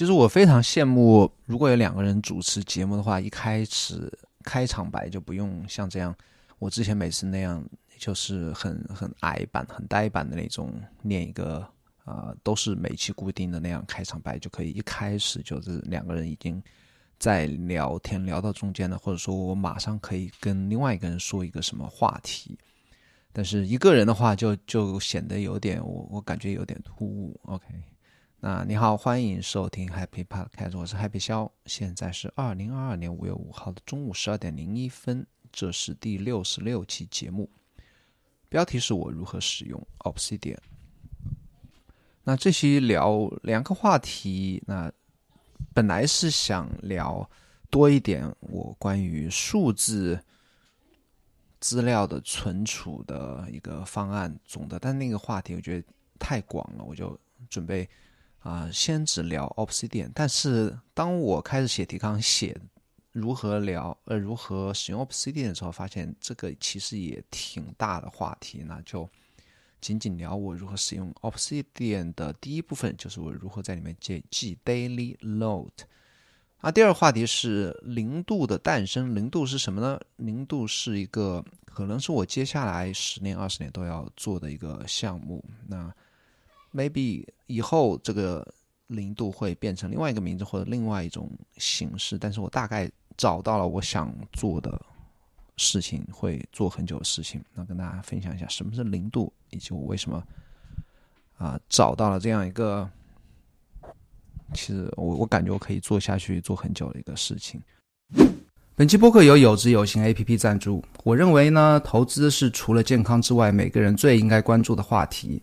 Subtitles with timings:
[0.00, 4.10] 其实我非常羡慕，如果有两个人主持节目的话，一开始
[4.42, 6.16] 开场白就不用像这样，
[6.58, 7.62] 我之前每次那样，
[7.98, 11.62] 就是很很矮板、很呆板的那种念一个。
[12.04, 16.62] 啊，都是每期固定的那样开场白就可以，一开始就是两个人已经
[17.18, 22.58] 在聊天，聊到中间了，或者说我马上可以跟另外一个人说一个什么话题，
[23.34, 27.38] 但是一个人的话就就显得有点我我感觉有点突兀。
[27.44, 27.66] OK，
[28.42, 37.50] 那你好，欢迎收听 Happy Podcast，我是 Happy 肖，现在是二零二二年五月五号的中午十二点零一分，这是第六十六期节目，
[38.48, 40.56] 标题是我如何使用 Obsidian。
[42.24, 44.90] 那这期聊两个话题，那
[45.74, 47.28] 本来是想聊
[47.68, 50.18] 多一点我关于数字
[51.60, 55.86] 资料的存储的一个方案总的，但那个话题我觉得
[56.18, 57.20] 太广了，我就
[57.50, 57.86] 准备
[58.40, 60.10] 啊先只聊 Obsidian。
[60.14, 62.56] 但是当我开始写提纲写
[63.12, 69.08] 如何聊呃如何使用 Obsidian 的时候，发现这个其实也挺大的话题，那就。
[69.82, 75.70] 仅仅聊我如何使用 Obsidian 的第一部分，就是我如何在里面记记 daily load。
[76.58, 79.14] 啊，第二个话题是零度的诞生。
[79.14, 79.98] 零度是什么呢？
[80.16, 85.42] 零度是一个可能是我接下来十年、二十年都要做的一个项目。
[85.66, 85.90] 那
[86.72, 88.46] maybe 以后这个
[88.88, 94.80] 零度会变成另外一个名字或者另外一种形式，但是我大概找到了我想做的。
[95.62, 100.24] 事情会做很久的事情，那跟大家分享一下什么是零度，以及我为什么
[101.36, 102.88] 啊找到了这样一个，
[104.54, 107.60] 其实我我感觉我可以做下去做很久的一个事情。
[108.74, 110.82] 本期播客由有知有行 A P P 赞助。
[111.04, 115.42] 我认为呢，投资是除了健康之外，每个人最应该关注的话题。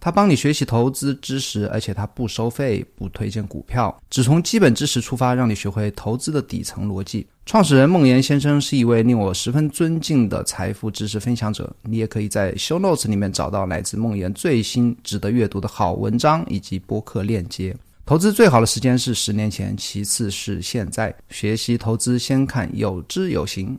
[0.00, 7.26] 他帮你学习投资知识，而且他不收费，不推荐股票，只从基本知识出发，让你学会投资的底层逻辑。
[7.44, 11.70] 创始人孟岩先生是一位令我十分尊敬的财富知识分享者。
[11.82, 17.76] 你也可以在 Show Notes 里面找到来自孟岩最新值得阅读的好文章以及播客链接。
[18.06, 21.14] 投资最好的时间是十年前，其次是现在。
[21.28, 23.78] 学习投资先看有知有行。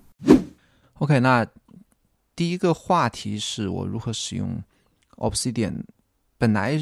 [1.00, 1.48] OK，那
[2.36, 4.62] 第一个话题是我如何使用
[5.18, 5.82] Obsidian。
[6.41, 6.75] 本来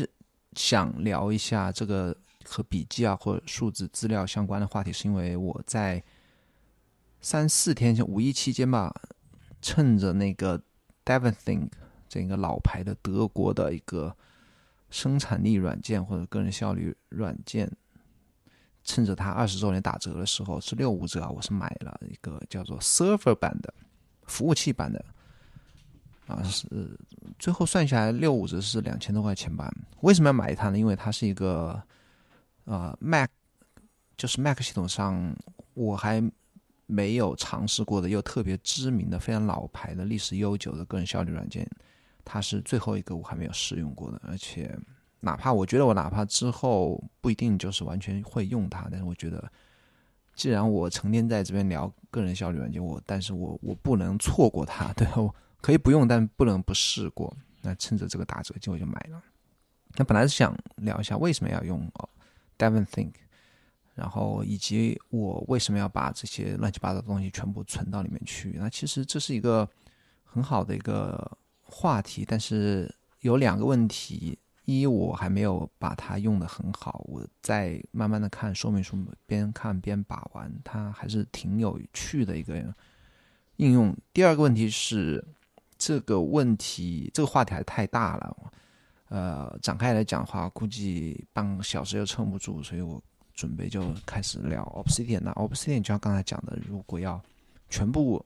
[0.53, 2.15] 想聊一下这个
[2.45, 6.01] 和笔记啊或者数字资料相关的话题，是因为我在
[7.19, 8.95] 三四天前五一期间吧，
[9.61, 10.63] 趁着那个
[11.03, 11.71] DevonThink
[12.07, 14.15] 这个老牌的德国的一个
[14.89, 17.69] 生产力软件或者个人效率软件，
[18.85, 23.73] 趁着它二十周年打折的时候是六五折，我是买了一个叫做 Server 版的
[24.25, 25.03] 服务器版的。
[26.29, 26.67] 啊，是
[27.40, 29.73] 最后算下来六五折是两千多块钱吧？
[30.01, 30.78] 为什么要买它呢？
[30.78, 31.81] 因为它是一个
[32.66, 33.28] 呃 Mac，
[34.16, 35.35] 就是 Mac 系统上
[35.73, 36.23] 我还
[36.85, 41.68] 没有尝试过的又特别知名的、非常老牌的、历史悠久的个人效率软件，
[42.23, 44.22] 它是最后一个我还没有试用过的。
[44.23, 44.78] 而且，
[45.19, 49.51] 哪怕我觉得我哪怕之后不一定就是完全会用它，但是我觉得，
[50.35, 55.34] 既然我成天在这边聊个人效率软件，我但是我我不能错过它，对吧？
[55.61, 57.35] 可以不用，但不能不试过。
[57.61, 59.21] 那趁着这个打折机会就买了。
[59.95, 62.09] 那本来是想聊一下为什么要用哦
[62.57, 63.11] ，Devon Think，
[63.95, 68.55] 然后以及我为什么要把这些乱七八糟的东西全部存到里面去。
[68.57, 69.69] 那其实这是一个
[70.23, 72.89] 很好的一个话题，但是
[73.19, 82.73] 有两个问题：一，我还没有把它用的很好，我在慢慢的看说明书，边看边把玩，它还是挺有趣的一个
[83.57, 83.93] 应用。
[84.13, 85.21] 第二个问题是。
[85.79, 88.51] 这个问题，这个话题还太大了，
[89.07, 93.01] 呃，展开来讲的话，估计半个小时又撑不住，所以我
[93.33, 95.21] 准备就开始聊 Obsidian。
[95.21, 97.19] 那 Obsidian 就像刚才讲的，如果要
[97.69, 98.21] 全部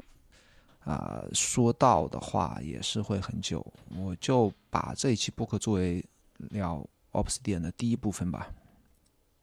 [0.79, 3.63] 啊说到的话，也是会很久。
[3.95, 6.03] 我就把这一期播客作为
[6.49, 8.51] 聊 Obsidian 的第一部分吧。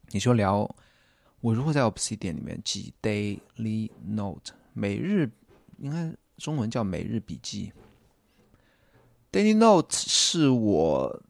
[0.09, 0.69] 你说聊
[1.41, 5.31] 我如何在 Obsidian 里面记 daily note，每日
[5.79, 7.73] 应该中文叫每日笔记。
[9.33, 11.23] Daily Note 是我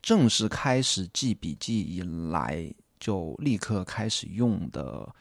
[0.00, 2.00] 正式开始记笔记以
[2.30, 5.12] 来就立刻开始用的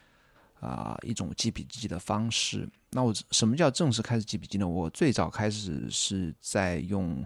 [0.60, 2.70] 啊一种记笔记的方式。
[2.92, 4.68] 那我什么叫正式开始记笔记呢？
[4.68, 7.26] 我最早开始是在用，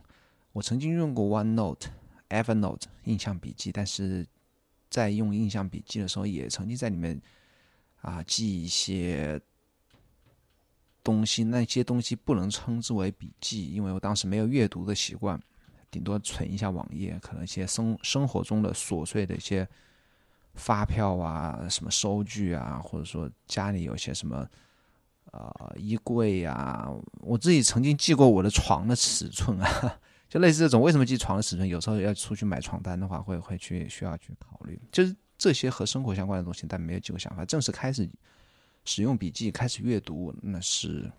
[0.54, 1.88] 我曾经用过 OneNote、
[2.30, 4.26] Evernote 印象笔记，但是
[4.90, 7.22] 在用印象笔记的时候，也曾经在里面
[8.00, 9.42] 啊记一些
[11.06, 15.40] 东西，那些东西不能称之为笔记，因为我当时没有阅读的习惯，
[15.90, 19.66] 顶多存一下网页，可能一些生生活中的琐碎的一些
[20.56, 24.46] 发票啊、什么收据啊，或者说家里有些什么。
[25.32, 26.88] 呃，衣柜呀，
[27.20, 30.00] 我自己曾经记过我的床的尺寸啊，
[30.30, 30.80] 就类似这种。
[30.80, 31.68] 为什么记床的尺寸？
[31.68, 37.44] 有时候要出去买床单的话，会会去需要去考虑，就是这些和生活相关的东西，但没有几个想法。
[37.44, 38.08] 正式开始
[38.86, 41.12] 使用笔记，开始阅读，那是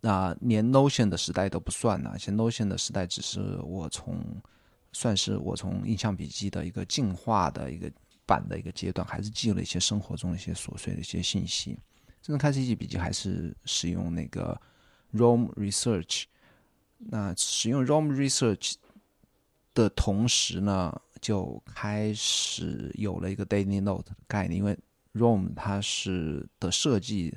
[0.00, 2.14] 那连 Notion 的时代都不算呢。
[2.18, 4.22] 其实 Notion 的时代只是我从
[4.92, 7.90] 算是我从印象笔记的一个进化的一个
[8.26, 11.78] 版的一个阶段，还是记录了一些生活中一些琐碎的一些信息。
[12.20, 14.60] 真正开始记笔记还是使用那个
[15.12, 16.24] ROM Research。
[16.96, 18.74] 那使用 ROM Research
[19.74, 24.58] 的同时呢，就开始有了一个 Daily Note 的概念。
[24.58, 24.78] 因为
[25.14, 27.34] ROM 它是的设计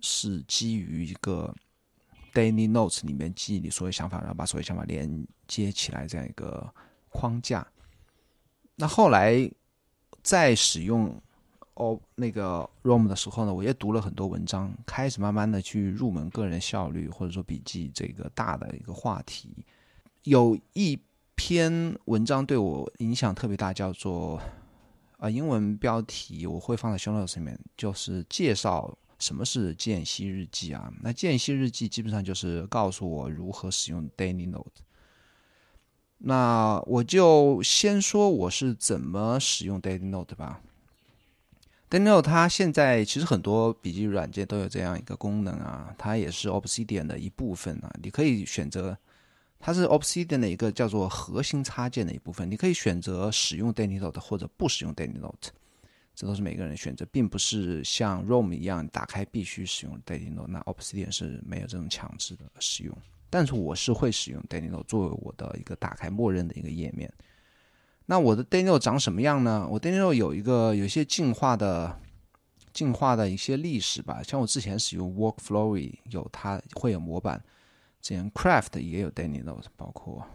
[0.00, 1.54] 是基于一个
[2.34, 6.72] Daily Notes 里面记忆你所有想法，然后把所有想法连接起来这样一个
[7.08, 7.66] 框架。
[8.74, 9.50] 那后来
[10.22, 11.20] 在使用。
[11.74, 19.64] 哦，那个 ROM 的时候呢，我也读了很多文章，开始慢慢的去入门个人效率或者说笔记这个大的一个话题。
[20.24, 21.00] 有一
[21.34, 24.38] 篇文章对我影响特别大，叫做
[25.22, 30.92] 啊英文标题我会放在 show notes 里面，就是介绍什么是间隙日记啊。
[31.00, 34.82] 那间隙日记基本上就是告诉我如何使用 daily note。
[36.18, 40.60] 那我就先说我是怎么使用 daily note 吧。
[41.88, 47.88] daily note 它现在其实很多笔记软件都有这样一个功能啊，它也是 Obsidian 的一部分啊。
[48.02, 48.98] 你可以选择，
[49.64, 52.50] 它是 Obsidian 的一个叫做核心插件的一部分。
[52.50, 55.50] 你可以选择使用 Daily Note 或者不使用 Daily Note，
[56.16, 60.48] 这都是每个人选择，并不是像 ROM 一样打开必须使用 Daily Note。
[60.48, 62.92] 那 Obsidian 是没有这种强制的使用，
[63.30, 67.08] 但是我是会使用 Daily Note 作为我的一个打开默认的一个页面。
[68.04, 69.68] 那我的 Daily Note 长什么样呢？
[69.70, 71.96] 我 Daily Note 有一个有一些进化的
[72.72, 77.40] 进化的一些历史吧，像我之前使用 Workflowy 有它会有模板，
[78.02, 80.26] 之前 Craft 也有 Daily Note，包括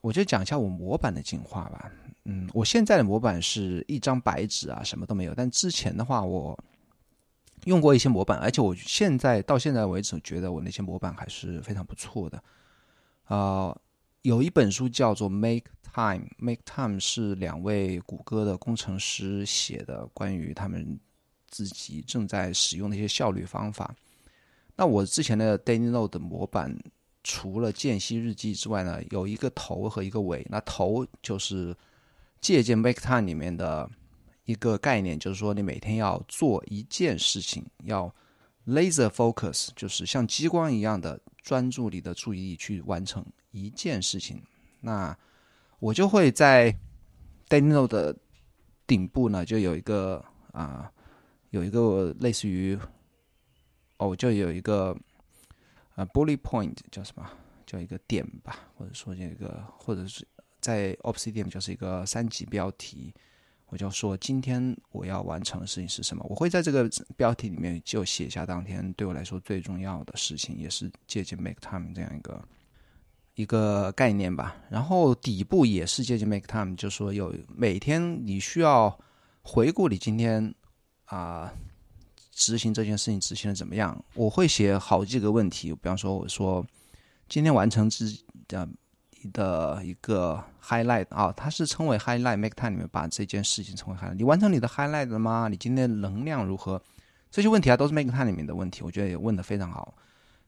[0.00, 1.90] 我就讲一下我模板的进化吧。
[2.24, 5.34] 嗯，我现在的模板是一张白纸啊，什么都没有。
[5.34, 6.58] 但之前的话，我
[7.64, 12.42] 用过一些模板，而且我现在到现在为止觉得我那些模板还是非常不错的
[13.24, 13.74] 啊。
[14.22, 20.98] 有一本书叫做《Make Time》，《Make Time》是两位谷歌的工程师写的，关于他们
[21.48, 23.94] 自己正在使用的一些效率方法。
[24.78, 26.78] 那我之前的 Daily Note 模板，
[27.24, 30.46] 除了间隙日记之外呢，有一个头和一个尾。
[30.48, 31.76] 那头就是
[32.40, 33.90] 借鉴《Make Time》里面的
[34.44, 38.14] 一个概念，就是说你每天要做一件事情，要
[38.68, 43.26] Laser Focus，就是像激光一样的专注你的注意力去完成。
[43.50, 44.40] 一件事情，
[44.80, 45.18] 那
[45.80, 46.72] 我就会在
[47.48, 48.16] Daily Note 的
[48.86, 50.88] 顶部呢，就有一个啊，
[51.50, 52.78] 有一个类似于
[53.98, 54.96] 哦，就有一个
[55.94, 57.28] 啊，bullet point 叫什么？
[57.66, 60.26] 叫一个点吧，或者说这个，或者是
[60.60, 63.12] 在 Obsidian 就是一个三级标题，
[63.66, 66.24] 我就说今天我要完成的事情是什么？
[66.28, 72.42] 我会在这个标题里面就写下当天对我来说最重要的事情，也是借鉴 Make Time 这样一个。
[73.34, 78.98] 一个概念吧，然后底部也是借鉴 make time，就说有每天你需要
[79.42, 80.52] 回顾你今天
[81.04, 81.54] 啊
[82.38, 84.00] 执行这件事情执行的怎么样。
[84.14, 86.64] 我会写好几个问题，比方说我说
[87.28, 88.16] 今天完成之
[88.46, 88.66] 的
[89.32, 94.14] 的一个 highlight 啊，它是称为 highlight make time 里面把这件事情称为 highlight。
[94.14, 95.48] 你完成你的 highlight 了吗？
[95.50, 96.80] 你今天能量如何？
[97.28, 99.92] 这些问题啊都是 make time 里面的问题，我觉得也问的非常好。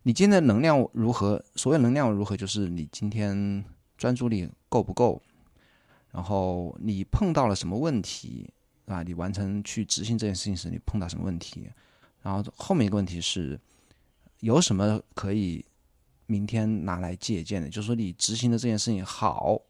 [0.04, 1.44] 你今天的能量如何？
[1.56, 3.64] 所谓能量如何，就是你今天
[3.98, 5.20] 专注力够不够，
[6.12, 8.48] 然后你碰到了什么问题
[8.94, 9.02] 啊？
[9.02, 11.70] 你完成去执行这件事情时，你碰到什么问题？
[12.22, 13.58] 然后后面一个问题是，
[14.40, 15.64] 有什么可以
[16.26, 17.68] 明天拿来借鉴的？
[17.68, 19.60] 就是说你执行的这件事情好，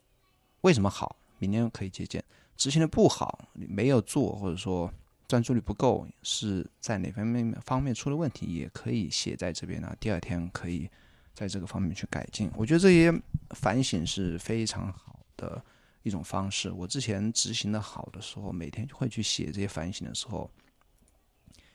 [0.62, 1.16] 为什么好？
[1.38, 2.22] 明天可以借鉴。
[2.56, 4.92] 执行的不好，你没有做，或者说。
[5.28, 9.96] 专注力不够是在哪方面方面出了问题，也可以写在这边呢。
[10.00, 10.90] 第二天可以
[11.32, 12.50] 在这个方面去改进。
[12.56, 13.14] 我觉得这些
[13.50, 15.64] 反省是非常好的
[16.02, 16.70] 一种方式。
[16.70, 20.50] 我之前执行的好的时候，每天就会去写这些反省的时候，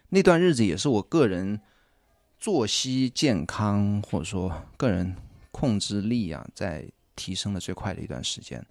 [0.10, 1.60] 那段日子也是我个人
[2.38, 5.16] 作息健康或者说个人
[5.52, 8.66] 控制力啊，在提升的最快的一段时间。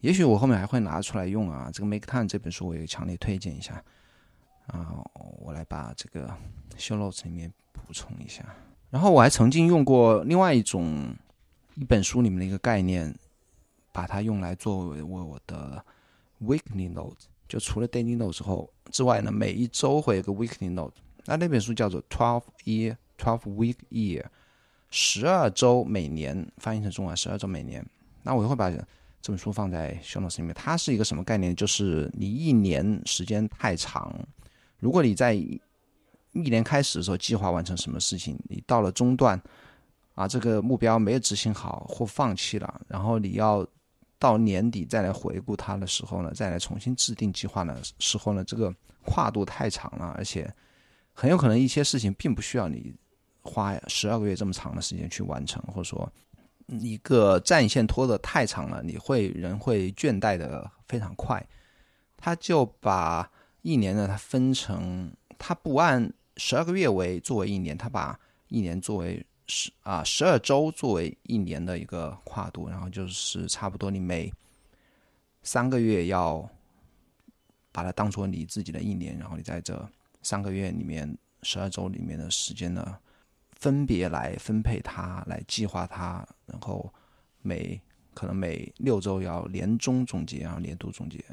[0.00, 1.70] 也许我后面还会拿出来用啊。
[1.72, 3.82] 这个《Make Time》这本书，我也强烈推荐一下。
[4.66, 5.02] 啊，
[5.38, 6.28] 我来把这个
[6.76, 8.44] show notes 里面补充一下。
[8.90, 11.14] 然后我还曾经用过另外一种
[11.74, 13.14] 一本书里面的一个概念，
[13.96, 15.82] 把它用来作为我我的
[16.42, 17.16] weekly note。
[17.48, 20.92] 就除了 daily note 之后之外呢，每一周会有个 weekly note。
[21.24, 24.26] 那那本书叫做 Twelve Year Twelve Week Year，
[24.90, 27.82] 十二周每年翻译成中文十二周每年。
[28.22, 30.52] 那我就会把这本书放在 show notes 里面。
[30.52, 31.56] 它是一个什么概念？
[31.56, 34.12] 就是你一年时间太长，
[34.78, 35.60] 如果你在一
[36.32, 39.40] 年开始的时候计划完成什么事情，你到了中段
[40.14, 43.66] 啊，这个目标没有执行好或放弃了，然后你要。
[44.18, 50.50] 到年底再来回顾它的时候呢，再来重新制定计划的时候呢，这个跨度太长了，而且
[51.12, 52.94] 很有可能一些事情并不需要你
[53.42, 56.10] 花十二个月这么长的时间去完成，或者说
[56.66, 61.46] 一个战线拖得太长了，你会人会倦怠的非常快。
[62.16, 63.30] 他就把
[63.62, 68.18] 一年呢，他分成，他不按十二个月为作为一年，他把
[68.48, 69.24] 一年作为。
[69.48, 74.32] 十啊，十二周作为一年的一个跨度，然后就是差不多你每
[75.42, 76.48] 三个月要
[77.70, 79.88] 把它当做你自己的一年，然后你在这
[80.22, 82.98] 三个月里面，十二周里面的时间呢，
[83.52, 86.92] 分别来分配它，来计划它，然后
[87.42, 87.80] 每
[88.14, 91.24] 可能每六周要年终总结，然后年度总结，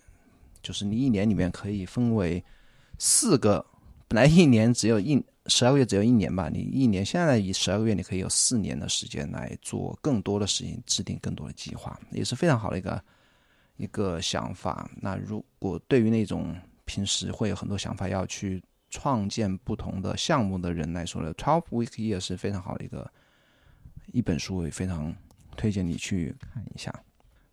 [0.62, 2.43] 就是你一年里面可以分为
[3.00, 3.65] 四个，
[4.08, 5.24] 本来一年只有一。
[5.48, 13.04] 十二个月只有一年吧，你一年现在以十二个月，你可以有四年的时间来做更多的事情，制定更多的计划，也是非常好的一个
[13.76, 14.90] 一个想法。
[15.02, 23.12] 那如果对于那种平时会有很多想法要去创建不同的项目的人来说呢，Twelve Week Year 是非常好的一个
[24.14, 25.14] 一本书，也非常
[25.58, 26.94] 推荐你去看一下。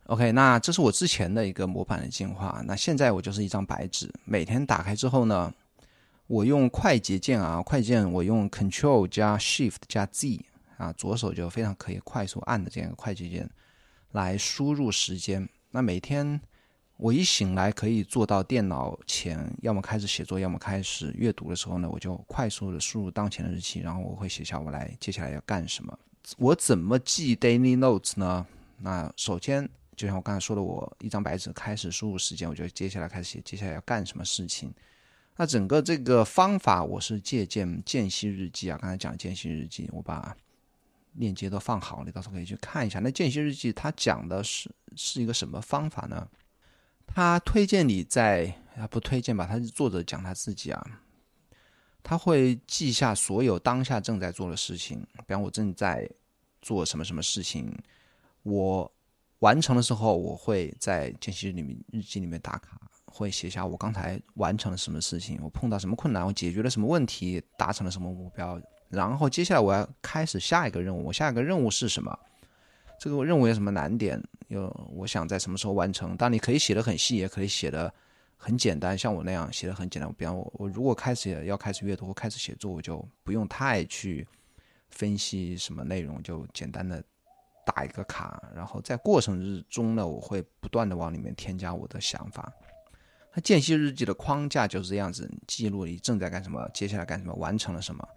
[0.05, 5.53] OK，那这是我之前的一个模板的进化，那现在我就是一张白纸，每天打开之后呢。
[6.31, 10.41] 我用快捷键啊，快捷键我用 Control 加 Shift 加 Z
[10.77, 13.51] 啊，左手就非常可以快速按的这样一个快捷键
[14.13, 15.49] 来输入时间。
[15.73, 16.41] 那每天
[16.99, 25.99] 我一醒来可以坐到电脑前，要么开始写作，要么开始阅读的时候呢，我就快速的输入当前的日期，然后我会写下我来接下来要干什么。
[26.39, 28.47] 我怎么记 Daily Notes 呢？
[28.79, 34.73] 那首先就像我刚才说的，我一张白纸开始输入时间，我就接下来开始写接下来要干什么事情。
[35.41, 38.77] 那整个这个方法，我是借鉴间隙日记啊。
[38.77, 40.37] 刚才讲间隙日记，我把
[41.15, 42.99] 链接都放好，你到时候可以去看一下。
[42.99, 46.29] 那间隙日记它讲的是是一个什么方法呢？
[47.07, 49.47] 他推荐你在啊不推荐吧？
[49.47, 51.01] 他是作者讲他自己啊，
[52.03, 56.07] 他会记下所有当下正在做的事情，比方我正在
[56.61, 57.75] 做什么什么事情，
[58.43, 58.93] 我
[59.39, 62.79] 完成的时候，我会在间隙里面日记里面打卡。
[63.13, 71.05] 会写下我刚才完成了什么事情，我碰到什么困难，我解决了什么问题，达成了什么目标，然后接下来我要开始下一个任务。
[71.05, 72.17] 我下一个任务是什么？
[72.99, 74.23] 这个任务有什么难点？
[74.49, 76.17] 有我想在什么时候完成？
[76.17, 77.93] 当你可以写的很细，也可以写的
[78.37, 80.13] 很简单，像我那样写的很简单。
[80.15, 84.27] 比方我我如果开始要开始阅读或开始写作，我就不用太去
[84.91, 87.03] 分析什么内容，就简单的
[87.65, 92.53] 打一个卡，然后在过程之中呢，我会不断的往里面添加我的想法。
[93.33, 98.09] 它间隙日记的框架就是这样子，记录你正在干什么，接下来干什么，完成了什么。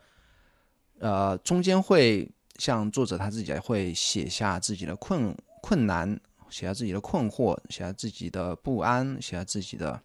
[0.98, 2.28] 呃，中间会
[2.58, 10.02] 像作者他自己会写下自己的困困难，写下自己的困惑，写下自己的不安，写下自己的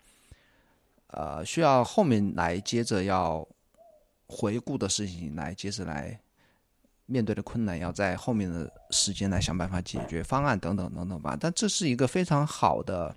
[1.07, 3.49] 呃需要后面来接着要
[4.27, 6.21] 回顾的事情，来接着来
[7.07, 11.35] 面对的困难，要在后面的时间来想办法解决方案等等等等吧。
[11.41, 13.17] 但这是一个非常好的。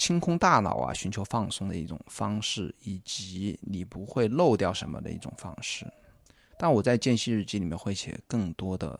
[0.00, 5.86] 清空大脑啊，寻求放松的一种方式，以及你不会漏掉什么的一种方式。
[6.58, 8.98] 但我在间隙日记里面会写更多的，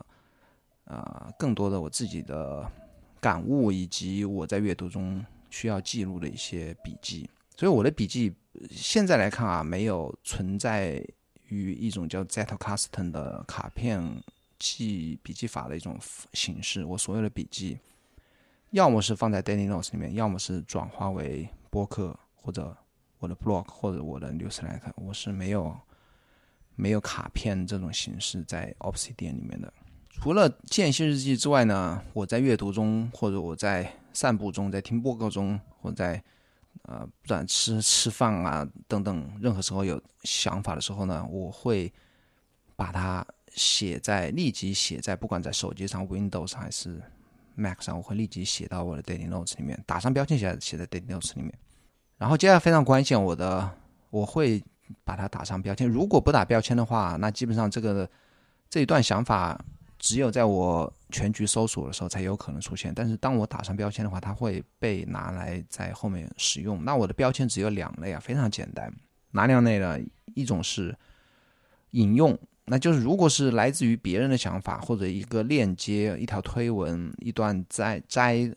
[0.85, 2.71] 啊，更多的我自己的
[3.19, 7.30] 感悟，以及我在阅读中需要记录的一些笔记。
[7.57, 8.35] 所以我的笔记
[8.71, 11.02] 现在来看啊，没有存在
[11.49, 14.23] 于一种叫 Zettelkasten 的卡片
[14.59, 15.99] 记笔记法的一种
[16.35, 16.85] 形式。
[16.85, 17.78] 我所有的笔记。
[18.70, 22.76] 要么是放在 Daily Notes 里面，要么是转化为播客或者
[23.18, 24.92] 我的 blog 或者我的 newsletter。
[24.94, 25.76] 我是没有
[26.76, 29.72] 没有卡片这种形式在 Obsidian 里面的。
[30.08, 36.22] 除了间歇日记之外呢，我在阅读中，或者我在散步中，在听播客中，或在
[36.82, 41.92] 呃不管吃吃饭啊等等，任何时候有想法的时候呢，我会
[42.76, 47.02] 把它写在立即写在不管在手机上 Windows 还是。
[47.54, 51.52] Mac 上我会立即写到我的 Daily Notes 里面，打上标签写写在 Daily Notes 里面。
[52.19, 53.71] 然后接下来非常关键，我的
[54.11, 54.62] 我会
[55.04, 55.88] 把它打上标签。
[55.88, 58.09] 如果不打标签的话，那基本上这个
[58.69, 59.59] 这一段想法
[59.99, 62.92] 只有在我全局搜索的时候才有可能出现。
[62.95, 66.85] 但是当我打上标签的话，它会被拿来在后面使用。
[66.85, 68.92] 那我的标签只有两类啊，非常简单。
[69.30, 69.99] 哪两类呢？
[70.35, 70.97] 一种是
[71.90, 72.38] 引用，
[72.70, 78.48] 那就是如果是来自于别人的想法或者一个链接、一条推文、一段摘摘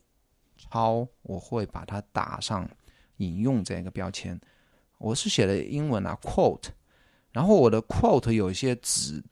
[0.56, 2.70] 抄，我会把它打上
[3.18, 4.40] 引用这样一个标签。
[5.00, 6.68] 我是写的英文啊，quote。
[7.32, 9.24] 然后我的 quote 有一些子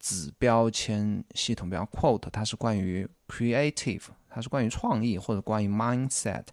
[0.00, 6.44] 子标签系统，比方 quote 它是关于 creative，它是关于创意或者关于 mindset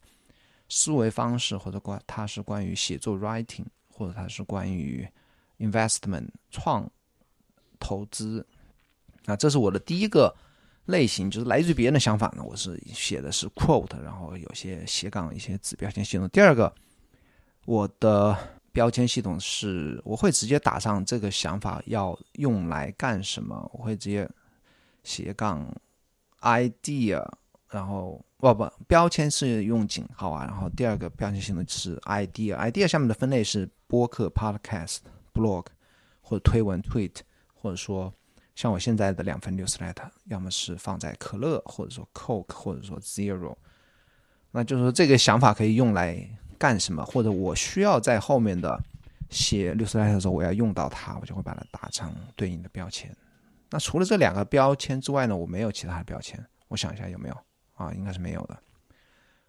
[0.70, 3.66] 思维方式，或者关它是关于写作 writing。
[3.94, 5.08] 或者它是关于
[5.60, 6.90] investment 创
[7.82, 8.46] 投资，
[9.26, 10.34] 那这是我的第一个
[10.86, 12.42] 类型，就是来自于别人的想法呢。
[12.42, 16.30] 我是写的是 quote，然后有些斜杠一些子标签系统。
[16.30, 16.74] 第二个，
[17.66, 18.38] 我的
[18.72, 24.30] 标签系统是我会直接打上这个想法要用来干什么，我会直接
[25.04, 25.70] 斜杠
[26.40, 27.28] idea，
[27.70, 28.24] 然后。
[28.42, 30.44] 不不，标签是用井号啊。
[30.46, 34.98] 然后第二个标签系统是 idea，idea 下面的分类是播客 podcast、
[35.32, 35.68] blog
[36.22, 37.18] 或者推文 tweet，
[37.62, 38.12] 或者说
[38.56, 43.56] 像我现在的两份 newsletter，要么是放在可乐，或者说 coke，或者说 zero。
[44.52, 46.28] 那就是说这个想法可以用来
[46.58, 48.82] 干什么，或者我需要在后面的
[49.30, 53.16] 写 newsletter 的时候我要用到它，我就会把它打上对应的标签。
[53.70, 56.44] 那除了这两个标签之外呢，我没有其他的标签。
[56.68, 57.38] 我想一下有没有。
[57.76, 58.60] 啊，应该是没有的。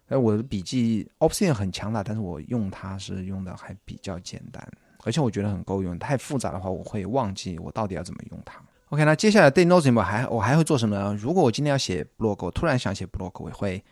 [0.07, 4.67] 哎，我的笔记 Option 很强大，但是我用它是用的还比较简单，
[5.03, 5.97] 而且我觉得很够用。
[5.99, 8.61] 太复杂的话，我会忘记我到底要怎么用它。
[8.89, 11.13] OK，那接下来对 Notes 我还我还会做什么呢？
[11.15, 13.83] 如果我今天要写 blog，我突然想写 blog，我会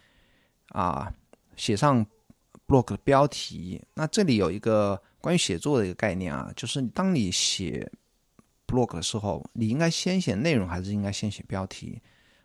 [0.69, 1.11] 啊
[1.55, 2.05] 写上
[2.67, 3.81] blog 的标题。
[3.95, 7.89] 那这里有一个关于写作的一个概念啊，就是当你写
[8.67, 11.99] blog 的时候，你应该先写内容还是应该先写标题？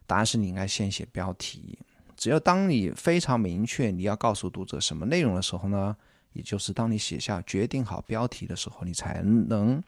[0.07, 1.79] 答案是你应该先写标题。
[2.17, 5.95] 只有当你非常明确你要告诉读者什么内容的时候呢，
[6.37, 9.83] 也就是当你写下决定好标题的时候，你才能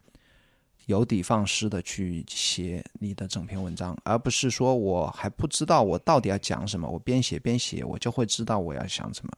[0.87, 9.33] 有的放矢的去写你的整篇文章，而不是说我还不知道我到底要讲什么，我边写边写，我就会知道我要想什么。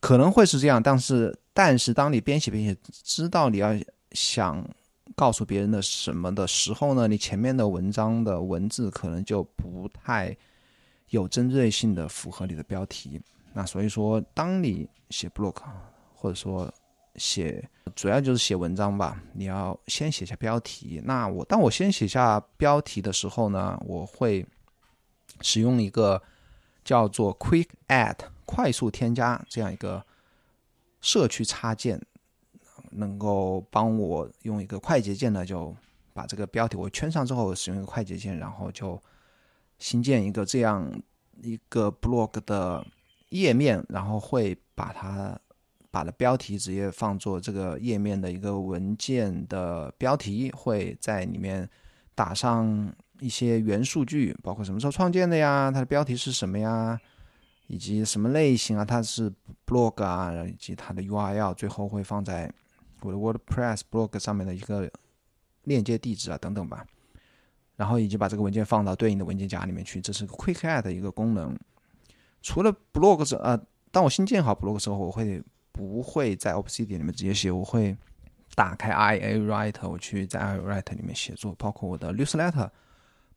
[0.00, 3.78] 可能会是这样，但是但是当你边写边写，知道你要
[4.12, 4.64] 想。
[5.16, 7.06] 告诉别人的什么的时候呢？
[7.06, 10.34] 你前面的文章的文字可能就不太
[11.08, 13.20] 有针对性的符合你的标题。
[13.52, 15.56] 那所以说，当你写 blog
[16.20, 16.70] 或者说
[17.16, 21.00] 写，主要就是写文章吧，你要先写下标题。
[21.04, 24.46] 那我当我先写下标题的时候呢，我会
[25.40, 26.22] 使用一个
[26.84, 30.04] 叫做 Quick Add 快速添加这样一个
[31.00, 32.00] 社区插件。
[32.92, 35.72] 能够帮我用一个快捷键呢，就
[36.12, 39.00] 把这个标题我圈上之后，使用一个快捷键，然后就
[39.78, 40.90] 新建一个这样
[41.40, 42.84] 一个 blog 的
[43.28, 45.38] 页面，然后会把它
[45.90, 51.68] 把的标题直接放作这个页面的一个文件的标题，会在里面
[52.14, 56.98] 打上一些元数据，包括什么时候创建的呀，它的标题是什么呀，
[57.66, 59.32] 以及什么类型啊，它是
[59.66, 62.52] blog 啊，以及它的 URL，最后会放在。
[63.02, 64.86] 我的 WordPress blog 上面的一个
[65.64, 66.84] 链接地址啊等等吧，
[67.74, 71.58] 然后以及把这个文件放到对应的文件夹里面去，这是个 Quick Add 的一个功能。
[72.42, 73.58] 除了 blog 时，呃，
[73.90, 77.50] 当我新建好 blog 之后，我会不会在 Obsidian 里面直接写？
[77.50, 77.96] 我会
[78.54, 82.70] 打开 IA Write，我去在 IA Write 里面写作，包括我的 Newsletter、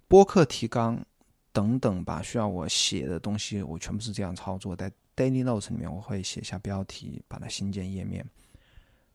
[0.07, 1.03] 播客提纲
[1.51, 4.75] 等等吧，需要我写的东西，我全部是这样操作。
[4.75, 8.25] 在 Daily Notes 里面，我会写下标题，把它新建页面。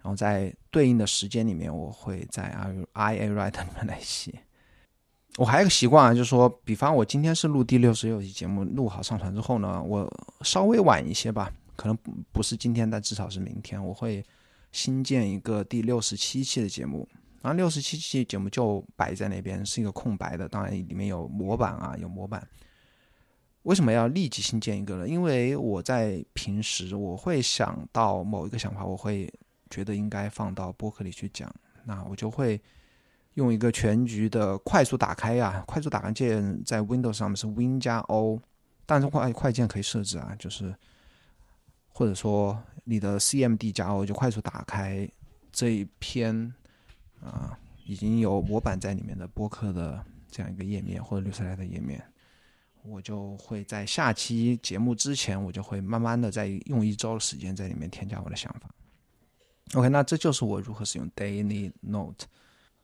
[0.01, 4.33] 然后在对应的时间里面，我会在 i i a write 里面来写。
[5.37, 10.09] 我还有个习惯啊，就是说，比方我今天是录第六十六期节目，录好上传之后呢，我
[10.43, 11.97] 稍微晚一些吧，可能
[12.31, 14.23] 不是今天，但至少是明天，我会
[14.73, 17.09] 新建一个第六十七期的节目。
[17.41, 22.47] 然后六十七期节目就摆在那边，是一个空白的，当然里面有模板啊，有模板。
[23.63, 25.09] 为什么要立即新建一个呢？
[25.09, 29.33] 因为我在平时我会想到某一个想法，我会。
[29.71, 32.59] 觉得应该放到播客里去讲，那我就会
[33.35, 38.41] 用一个全局的快速打开呀，快速打开键在 Windows 上面是 Win 加 O，
[38.87, 40.75] 但是快快键可以设置啊，就是
[41.99, 45.11] 或者说你的 CMD 加 O 就快速打开
[45.51, 46.55] 这一篇
[47.21, 52.01] 啊已经有模板在里面的播客的这样一个页面或者留下来的页面，
[52.85, 58.71] 我就会在下期节目之前，我就会慢慢的在用一周的时间在里面添加我的想法。
[59.75, 62.27] OK，那这就是我如何使用 Daily Note。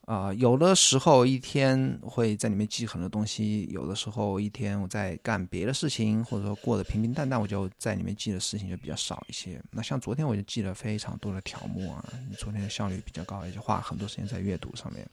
[0.07, 9.59] 啊，有的时候一天会在里面记很多东西，有的时候一天我在干别的事情，或者说过得平平淡淡，我就在里面记的事情就比较少一些。
[9.71, 12.05] 那像昨天我就记了非常多的条目啊，
[12.37, 15.09] 昨天的效率比较高，也就花很多时间在阅读上面。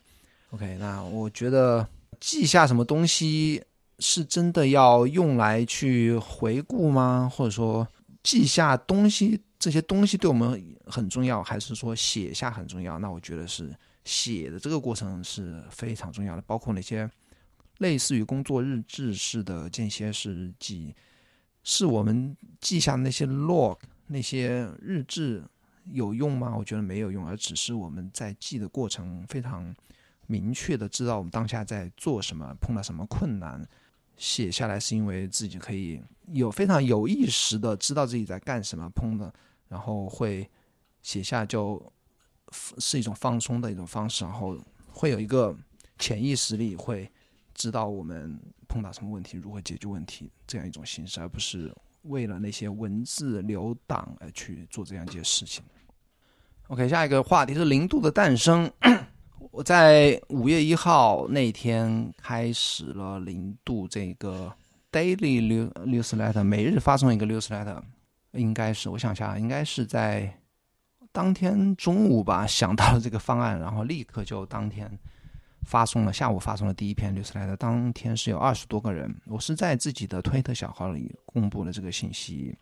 [0.50, 1.88] OK，那我觉得
[2.20, 3.64] 记下什么东西
[4.00, 7.32] 是真的要用来去回顾吗？
[7.34, 7.88] 或者说
[8.24, 13.00] 记下东西这些东西对我们很重要，还是说写下很重要？
[13.00, 13.74] 那我觉得是。
[14.04, 17.10] 写的这个过程是非常重要的，包括那些
[17.78, 20.96] 类似于工作日志式的间歇式日记，
[21.64, 25.44] 是我们记下那些 log 那些日志
[25.92, 26.56] 有用吗？
[26.58, 29.74] 我觉得没有用，而只是我们在记的过程非常
[30.26, 33.64] 明确的知道我们当下在做什么，碰到什么困难，
[34.18, 36.02] 写下来是因为自己可以
[36.34, 39.32] 有非常有意识的知道自己在干什么，碰的，
[39.70, 40.50] 然后会
[41.04, 41.80] 写下就。
[42.52, 44.58] 是一种放松的一种方式，然后
[44.92, 45.56] 会有一个
[45.98, 47.10] 潜意识里会
[47.54, 48.38] 知道我们
[48.68, 55.64] 碰到什么问题，如何解决问题这样一种形式，而不是为了那些文字留档而去做这样一件事情。
[56.68, 58.72] OK，下一个话题是零度的诞生。
[59.52, 64.54] 我在五月一号那天开始了零度这个
[64.92, 67.82] daily newsletter，每日发送一个 newsletter，
[68.32, 70.38] 应该是我想下，应该是在。
[71.12, 74.90] 当天中午吧，想到了这个方案，然后立刻就当天
[75.64, 76.14] 发送了。
[76.14, 77.56] 下午发送了第一篇 newsletter。
[77.58, 82.58] 当天是有二十多个人，我是在自己的推特小号里公布了这个信息。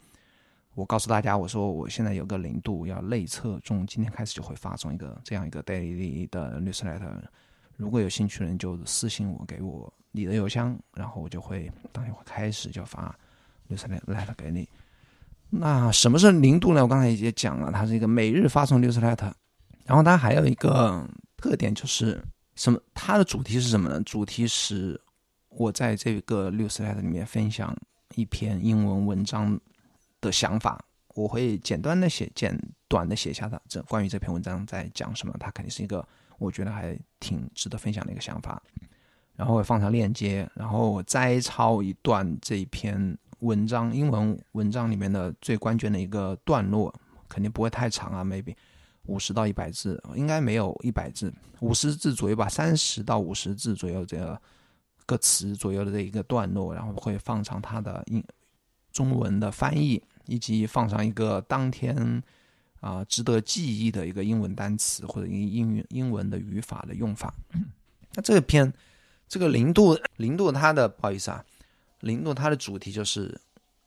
[0.74, 7.22] 我告诉大家，我说我现在有个零度要内测中，今天开始就会发送一个这样一个 daily 的 newsletter。
[7.76, 13.16] 如果有兴趣的人就私信我，给我你的邮箱，然后我就会当天会开始就发
[13.70, 14.68] newsletter 给你。
[15.52, 16.84] 那什么是零度呢？
[16.84, 19.32] 我刚才也讲了，它是一个每日发送 newsletter，
[19.84, 21.04] 然后它还有一个
[21.38, 22.24] 特点就是
[22.56, 22.80] 什么？
[22.94, 24.00] 它的主题是什么呢？
[24.04, 25.02] 主题是
[25.50, 27.76] 我在这个 newsletter 里面分享
[28.14, 29.60] 一篇英文文章
[30.22, 30.80] 的想法，
[31.16, 32.56] 我会简单的写、简
[32.88, 35.34] 短的写下它这关于这篇文章在讲什么。
[35.40, 36.08] 它肯定是一个
[36.38, 38.62] 我觉得还挺值得分享的一个想法，
[39.36, 43.18] 然后我放上链接，然后我摘抄一段这一篇。
[43.40, 46.94] 文章英文文章里面的最关键的一个段落，
[47.28, 48.56] 肯定不会太长啊，maybe
[49.06, 54.42] 五十到一百字，应该没有一百字，五十字左右吧，三十到五十字左右这个
[55.06, 58.24] 个词左右的这一个段落，然后会放上它的英
[58.92, 62.22] 中文的翻译，以及放上一个当天
[62.82, 67.34] 啊值得记忆的一个英文单词或者英英语英文的语法的用法。
[68.16, 68.74] 那这篇
[69.28, 71.44] 这个零度零度它的不好意思啊。
[72.02, 73.40] 零度它的主题就是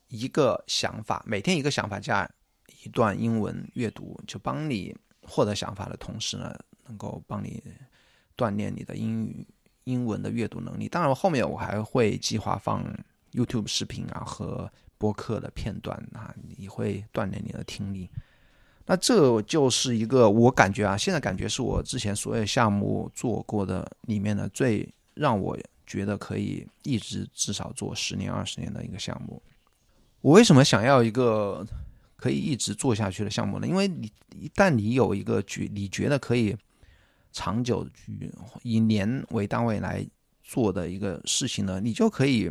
[0.09, 2.29] 一个想法，每天一个想法加
[2.83, 7.63] 一段英文阅读，就帮你获得想法的同时呢，能够帮你
[8.37, 9.47] 锻炼你的英语
[9.85, 10.87] 英文的阅读能力。
[10.87, 12.85] 当然，后面我还会计划放
[13.31, 18.09] YouTube 视频啊和播客的片段啊，你会锻炼你的听力。
[18.85, 25.57] 那这就是一个我感觉啊，现在感觉是我之前所有项目做过的里面的最让我。
[25.85, 29.41] 觉得可以一直至少做十年二十年的一个项目。
[30.21, 31.65] 我为什么想要一个
[32.15, 33.67] 可以一直做下去的项目呢？
[33.67, 36.55] 因为你一旦你有一个觉，你觉得可以
[37.31, 40.05] 长久去以年为单位来
[40.41, 42.49] 做的一个事情呢，你就可以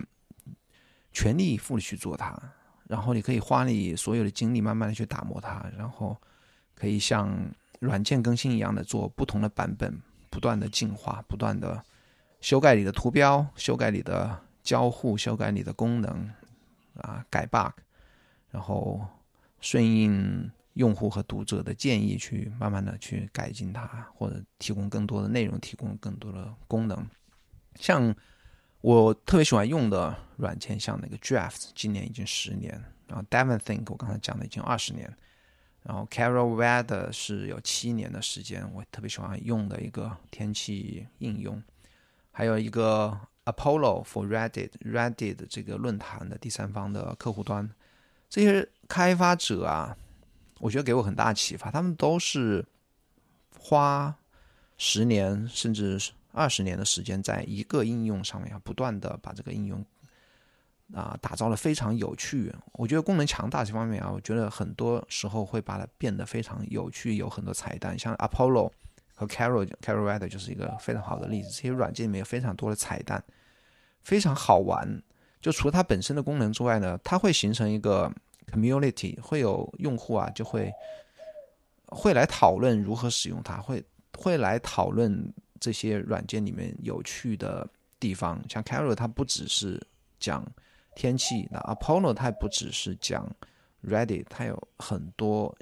[1.12, 2.38] 全力以赴的去做它。
[2.86, 6.14] 然后你可以花你所有的精力，慢慢的去打磨它，然后
[6.74, 7.34] 可以像
[7.80, 11.82] 软件更新一样的做不同的版本，不断的进化，不断的。
[12.42, 16.28] 修改你的图标，修改你的交互，修改你的功能，
[16.96, 17.72] 啊，改 bug，
[18.50, 19.00] 然后
[19.60, 27.08] 顺应用户和读者的建议去慢慢的去改进它，或者提供更多的内容，提供更多的功能。
[27.76, 28.12] 像
[28.80, 32.72] 我特别喜欢用的软件，像那个 Draft，今年已经十年，
[33.06, 35.08] 然后 Devon Think 我刚才讲的已经二十年，
[35.84, 41.62] 然后 Carol Weather 是有七年的时间，我特别喜欢用的一个天气应用。
[42.32, 47.70] 还有一个 Apollo for Reddit，Reddit 这个论坛的第三方的客户端，
[48.30, 49.94] 这些开发者啊，
[50.58, 51.70] 我觉得给我很大启发。
[51.70, 52.64] 他们都是
[53.58, 54.14] 花
[54.78, 56.00] 十年甚至
[56.32, 59.84] 二十年的时间，在一个应用上面不断的把这个应用
[60.94, 62.50] 啊打造的非常有趣。
[62.72, 68.72] 我觉得功能强大这方面啊，我觉得很多时候会把它变得非常有趣，有很多彩蛋，像 Apollo。
[69.14, 71.48] 和 Carol Carol Weather 就是一个非常好的例子。
[71.50, 73.22] 这些软件里面有非常多的彩蛋，
[74.02, 75.02] 非常好玩。
[75.40, 78.12] 就除了它本身的功能之外呢，它会形成一个
[78.50, 80.72] community，会有用户啊就会
[81.86, 83.82] 会来讨论如何使用它，会
[84.16, 88.40] 会来讨论这些软件里面有趣的地方。
[88.48, 89.84] 像 Carol，它不只是
[90.20, 90.46] 讲
[90.94, 93.28] 天气，那 Apollo 它也不只是讲
[93.84, 95.52] Ready，它有很多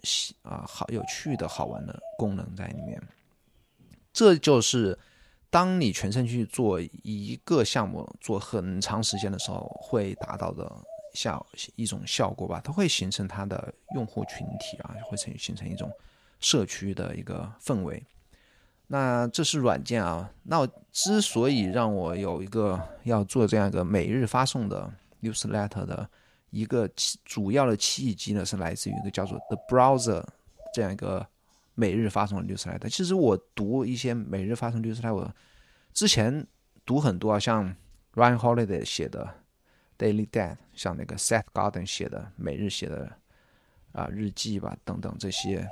[0.43, 3.01] 啊好有趣的好玩的功能在里面。
[4.21, 4.99] 这就是
[5.49, 10.71] 当你全身去做一个项目做很长时间的时候，会达到的
[11.15, 12.61] 效一种效果吧。
[12.63, 15.91] 它会形成它的用户群体啊，会成形成一种
[16.39, 18.05] 社区的一个氛围。
[18.89, 20.31] 那这是软件啊。
[20.43, 26.07] 那之所以让我有一个要做这样一个每日发送的 newsletter 的
[26.51, 26.87] 一个
[27.25, 30.23] 主要的契机呢，是来自于一个叫做 The Browser
[30.75, 31.27] 这样一个。
[31.81, 35.35] 每日发送律师来的，其实我读一些每日发送律师来，我
[35.95, 36.47] 之前
[36.85, 37.75] 读很多啊，像
[38.13, 39.27] Ryan Holiday 写的
[39.97, 43.11] Daily Dad，像那个 Seth Godin 写的每日写的
[43.93, 45.67] 啊日记吧，等等这些，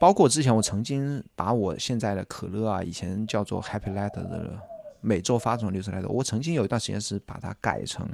[0.00, 4.56] 包括之前我曾经把我现在的可乐啊，以前叫做 Happy Letter 的
[5.00, 8.08] 每周发送律师来的，我曾经有一段时间是把它改成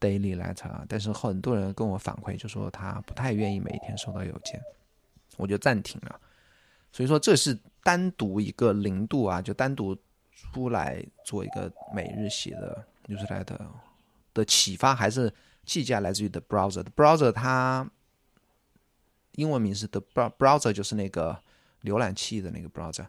[0.00, 4.58] Daily Letter，啊但是很多人跟我反馈就说他不太愿意每天收到邮件，
[5.36, 6.18] 我就暂停了。
[6.96, 9.94] 所以说，这是单独一个零度啊，就单独
[10.34, 13.58] 出来做一个每日写的 newsletter
[14.32, 15.30] 的启发，还是
[15.66, 16.82] 计价来自于 the browser。
[16.82, 17.86] the browser 它
[19.32, 20.00] 英文名是 the
[20.38, 21.38] browser，就是那个
[21.82, 23.04] 浏览器的那个 browser。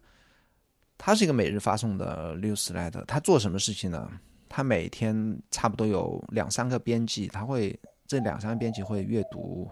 [0.98, 3.06] 它是一个每日发送的 newsletter。
[3.06, 4.12] 它做什么事情呢？
[4.50, 9.72] 它每天差不多有两三个编辑，他会这两三个编辑会阅读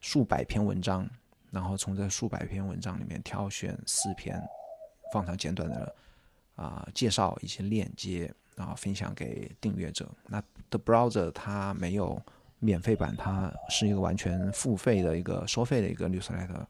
[0.00, 1.08] 数百篇文章。
[1.50, 4.40] 然后从这数百篇文章里面挑选四篇，
[5.12, 5.94] 放上简短的
[6.56, 10.08] 啊介绍一些链接，然后分享给订阅者。
[10.26, 12.20] 那 The Browser 它没有
[12.58, 16.66] 免费版，它是一个完全付费的一个收费的一个 newsletter，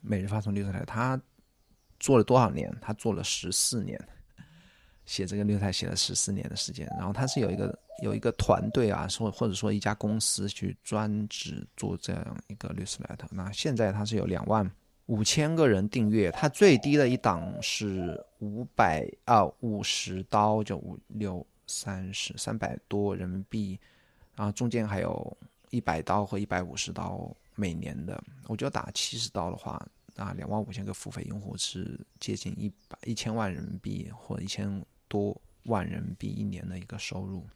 [0.00, 0.84] 每日发送 newsletter。
[0.84, 1.20] 它
[2.00, 2.74] 做了多少年？
[2.80, 4.08] 它做了十四年。
[5.12, 13.26] 写这个六台写了十四年的时间，然后他是有一个有一个团队啊，说或者说一家公司去专职做这样一个 newsletter。
[13.30, 14.68] 那现在他是有两万
[15.04, 23.78] 五千个人订阅，它最低的一档是五百啊五十刀，就五六三十三百多人民币，
[24.34, 25.36] 然后中间还有
[25.68, 28.18] 一百刀和一百五十刀每年的。
[28.46, 29.72] 我觉得打七十刀的话，
[30.16, 34.82] 啊两万五千个付费用户是接近一百一千万人民币或一千。
[35.12, 37.46] 多万人民币一年的一个收入，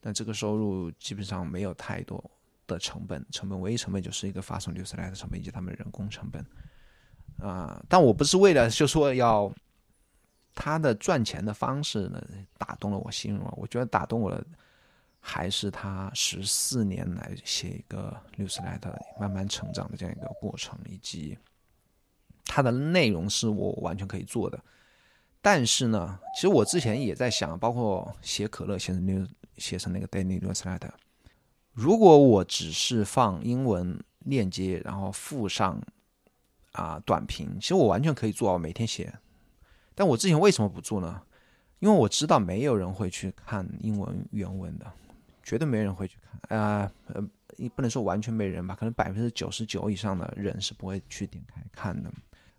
[0.00, 2.18] 但这个收入基本上没有太多
[2.66, 6.42] 的成本，成本唯一成本就是一个发送六十来的成本以及他们人工成本
[7.38, 7.84] 啊。
[7.86, 9.52] 但我不是为了就说要
[10.54, 14.42] 他的赚钱的方式呢打动了我心了，我觉得打动我的
[15.20, 21.38] 还是他十四年来写一个六十来的慢慢成长的这样一个过程，以及
[22.46, 24.58] 它的内容是我完全可以做的。
[25.42, 29.26] 但是呢，其实我之前也在想，包括写可乐，写成 new，
[29.56, 30.90] 写成那个 daily newsletter。
[31.72, 35.80] 如果我只是放英文链接，然后附上
[36.72, 39.10] 啊短评，其实我完全可以做，每天写。
[39.94, 41.22] 但我之前为什么不做呢？
[41.78, 44.92] 因为我知道没有人会去看英文原文的，
[45.42, 46.60] 绝对没人会去看。
[46.60, 47.26] 啊，呃，
[47.56, 52.12] 也不能说完全没人吧，可能百分之九十九以上的人是不会去点开看的。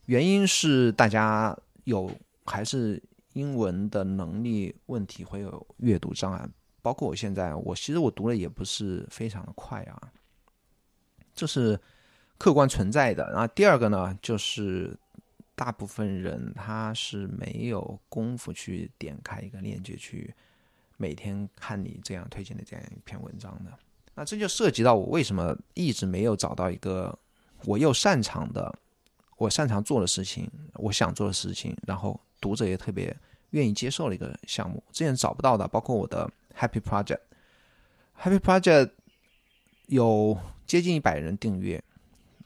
[0.08, 2.10] 原因是大家有。
[2.46, 3.02] 还是
[3.34, 6.46] 英文的能力问题会有阅读障碍，
[6.82, 10.12] 包括我现在，我其实我读的也不是非常的快啊，
[11.34, 11.80] 这是
[12.38, 13.32] 客观存在的。
[13.32, 14.98] 然后第二个呢，就是
[15.56, 20.34] 大部分人他是没有功夫去点开一个链接去
[20.98, 23.72] 每天看你这样推荐的这样一篇文章的。
[24.14, 27.18] 那这就涉及到我为什么一直没有找到一个
[27.64, 28.78] 我又擅长的、
[29.38, 32.20] 我擅长做的事情、我想做的事情，然后。
[32.42, 33.16] 读者也特别
[33.52, 38.92] 愿意接受的一个项目，之前找不到的，包括我的 Happy Project，Happy Project
[39.88, 41.82] 有接近一百人订阅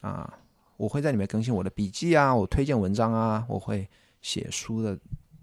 [0.01, 0.37] 啊，
[0.77, 3.87] 我会在里面更新我的笔记啊，我推荐文章啊，我会
[4.21, 4.97] 写书的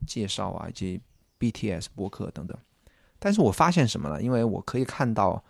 [0.05, 1.01] 介绍啊，以及
[1.39, 2.59] BTS 博客等等。
[3.21, 4.21] 但是我发现什么呢？
[4.21, 5.43] 因为我可以看到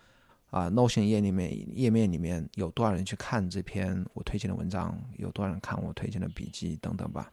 [0.51, 7.31] 啊，Notion 页里面页面里面有多少人去看这篇我推荐的文章，有多少人看我推荐的笔记等等吧。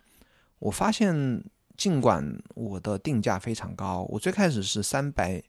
[0.59, 1.45] 我发现。
[1.81, 2.23] 尽管
[2.55, 5.43] 我的定价非常高，我最开始是三百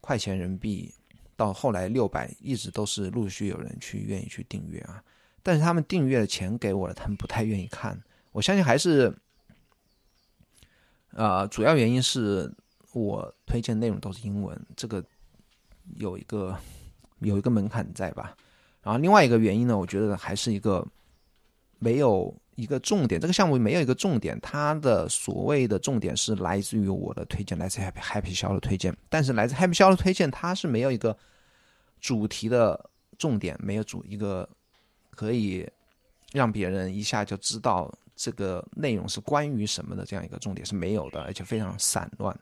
[0.00, 0.92] 块钱人民币，
[1.36, 5.00] 到后来六百，一直都是陆续有人去愿意去订阅啊。
[5.40, 7.96] 但是他们订阅的钱给我了，他们不太愿意看。
[8.32, 9.16] 我相信还是，
[11.12, 12.52] 呃，主要原因是
[12.92, 15.04] 我推荐内容都是英文，这个
[15.94, 16.58] 有一个
[17.20, 18.36] 有一个门槛在吧。
[18.82, 20.84] 然后另外一个原因呢，我觉得还是一个
[21.78, 28.92] 没有一个重点，这个项目没有一个重点，它的所谓的重点是来自于我的推荐，来自 Happy Happy 销的推荐。
[29.08, 31.16] 但是来自 Happy 销的推荐，它是没有一个
[32.00, 34.48] 主题的重点，没有主一个
[35.10, 35.70] 可以
[36.32, 42.36] 让别人一下就知道这个内容是关于什么的这样一个重点是没有的，而且非常散乱。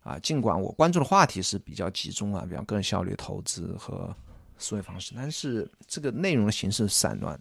[0.00, 4.12] 啊，尽管我关注的话题是比较集中啊，比方个人效率、投资和
[4.58, 7.40] 思维方式，但是这个内容的形式散乱，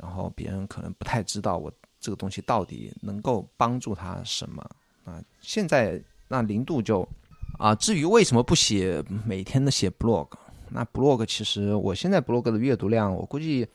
[0.00, 4.62] 然后别人可能不太知道我这个东西到底能够帮助他什么
[5.04, 5.22] 啊。
[5.40, 7.06] 现在那零度就
[7.58, 10.28] 啊，至于为什么不写每天的写 blog，
[10.70, 13.68] 那 blog 其实我现在 blog 的阅读量，我估计。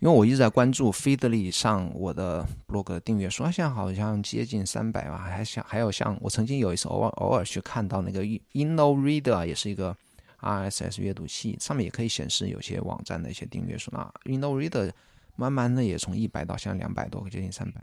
[0.00, 9.96] 因为我一直在关注 Feedly 上我的 blog 的订阅数，现在好像接近三百吧，还像还有像我曾经有一次偶尔偶尔去看到那个 Inno Reader 也是一个
[10.40, 13.92] RSS 阅读器，上面也可以显示有些网站的一些订阅数。
[13.92, 14.90] 那 Inno Reader
[15.36, 17.80] 慢慢的也从一百到现在两百多个，接近三百。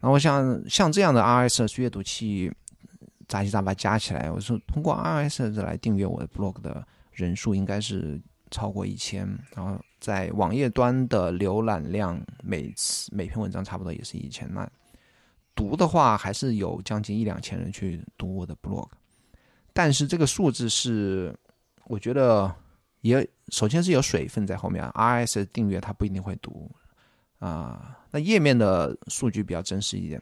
[0.00, 2.52] 然后像像这样的 RSS 阅读器
[3.26, 8.20] 杂七杂八加起来，我说通过 RSS 来订阅我的 blog 的人数应该是。
[8.50, 14.50] 超过一千，然后在网页端的浏览量，每次每篇文章差不多也是一千。
[14.54, 14.66] 那
[15.54, 18.88] 读的话，还是有将近一两千人去读我的 blog。
[19.74, 21.38] 但是这个数字是，
[21.84, 22.50] 我觉得
[23.00, 24.84] 也首先是有水分在后面。
[24.90, 26.70] RSS 订阅它不一定会读
[27.38, 27.98] 啊。
[28.10, 30.20] 那页面的数据比较真实一点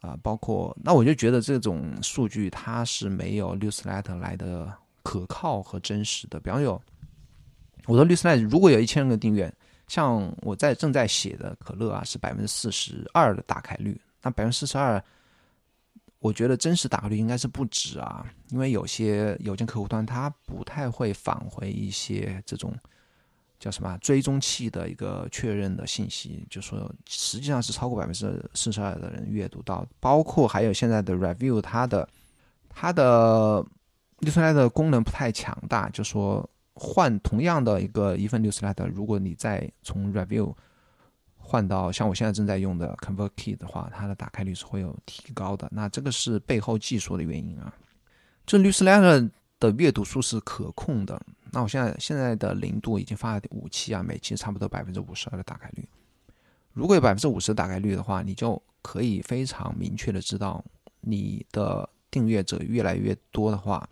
[0.00, 4.72] 啊，包括那我就觉得这种数据它是没有 Newsletter 来的
[5.02, 6.38] 可靠和真实的。
[6.40, 6.80] 比方有。
[7.86, 9.50] 我的 Newsletter 如果有一千个订阅，
[9.86, 13.98] 像我在正在写的可乐啊，是百分之四十二的打开率。
[14.20, 15.02] 那百分之四十二，
[16.18, 22.74] 我觉得真实打开率应该是不止啊，因为有些邮件客户端它不太会返回一些这种
[23.58, 32.08] 叫什么追踪器的一个确认的信息，就说实际上是超过百分之四十二的人阅读到，包括还有现在的 review，它的
[32.68, 33.64] 它的
[34.20, 36.48] newsletter 功能不太强大，就说。
[36.80, 40.54] 换同样的一个一份 newsletter，如果你再从 review
[41.48, 45.66] 换到像我现在正在用的 ConvertKit 的话，它的打开率是会有提高的。
[45.72, 47.72] 那这个是背后技术的原因啊。
[48.44, 51.18] 这 newsletter 的阅读数是可控的。
[51.50, 55.88] 那我现在现在的零度已经发了五期啊，每期差不多百分之五十二的打开率。
[56.74, 60.62] 如果有百分之五十打开率的话，你就可以非常明确的知道
[61.00, 63.88] 你的订阅者越来越多的话。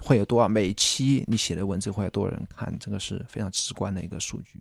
[0.00, 2.76] 会有多少每期你写的文字会有多少人看？
[2.80, 4.60] 这个是非常直观的一个数据。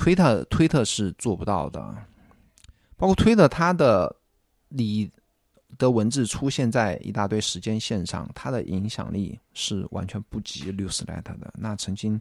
[0.00, 1.94] 推特推特是做不到的，
[2.96, 4.16] 包括推特它的
[4.70, 5.10] 你
[5.76, 11.52] 的文字出现在一大堆时间线上，它的影响力是完全不及 Newsletter 的。
[11.58, 12.18] 那曾经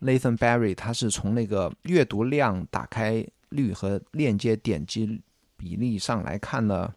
[0.00, 5.20] Nathan Barry 他是从那个阅读量、打开率和链接点击
[5.58, 6.90] 比例上来看呢。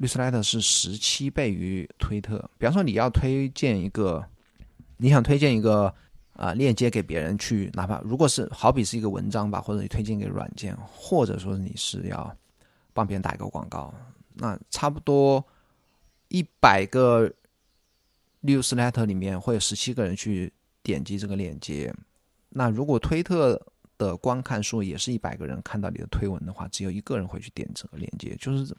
[0.00, 2.50] Newsletter 是十七倍于推特。
[2.58, 4.28] 比方说，你要推荐一个，
[4.96, 5.94] 你想推荐一个
[6.34, 12.36] 啊链接给别人去，哪怕如果是好比是一个文章吧，或者你推荐给软件，或者说你是要
[12.92, 13.94] 帮别人打一个广告，
[14.34, 15.44] 那差不多
[16.28, 17.32] 一百个
[18.42, 21.94] Newsletter 里面会有十七个人去点击这个链接。
[22.48, 23.60] 那如果推特
[23.96, 28.74] 的观看数也是一百个人看到你的推文的话，只有一个人会去点这个链接，就是。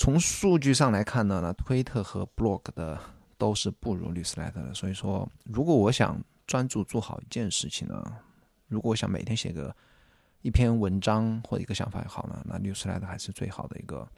[0.00, 2.96] 从数据上来看呢，那推特和 blog 的
[3.36, 4.72] 都是不如 newsletter 的。
[4.72, 6.16] 所以说，如果我想
[6.48, 8.02] 专注做好一件事情呢，
[8.66, 9.72] 如果我想每天写个
[10.42, 14.08] 一篇文章或者一个想法也好呢，那 newsletter 还是最好的一个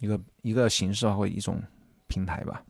[0.00, 1.62] 一个一个形式或一种
[2.06, 2.64] 平台吧。